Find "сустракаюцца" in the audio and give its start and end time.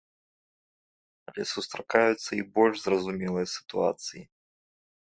1.53-2.31